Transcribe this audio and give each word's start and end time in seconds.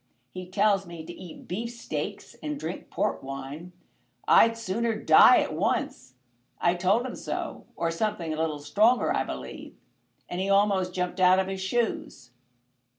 He 0.33 0.47
tells 0.49 0.87
me 0.87 1.05
to 1.05 1.13
eat 1.13 1.47
beefsteaks 1.47 2.35
and 2.41 2.59
drink 2.59 2.89
port 2.89 3.21
wine. 3.23 3.71
I'd 4.27 4.57
sooner 4.57 4.95
die 4.95 5.37
at 5.41 5.53
once. 5.53 6.15
I 6.59 6.73
told 6.73 7.05
him 7.05 7.15
so, 7.15 7.65
or 7.75 7.91
something 7.91 8.33
a 8.33 8.37
little 8.37 8.57
stronger, 8.57 9.15
I 9.15 9.23
believe, 9.23 9.75
and 10.27 10.41
he 10.41 10.49
almost 10.49 10.95
jumped 10.95 11.19
out 11.19 11.37
of 11.37 11.45
his 11.45 11.61
shoes." 11.61 12.31